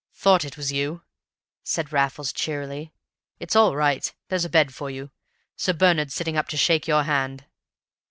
"Thought 0.15 0.43
it 0.45 0.57
was 0.57 0.71
you," 0.71 1.03
said 1.63 1.93
Raffles 1.93 2.33
cheerily. 2.33 2.91
"It's 3.39 3.55
all 3.55 3.75
right. 3.75 4.11
There's 4.29 4.45
a 4.45 4.49
bed 4.49 4.73
for 4.73 4.89
you. 4.89 5.11
Sir 5.55 5.73
Bernard's 5.73 6.15
sitting 6.15 6.35
up 6.35 6.47
to 6.47 6.57
shake 6.57 6.87
your 6.87 7.03
hand." 7.03 7.45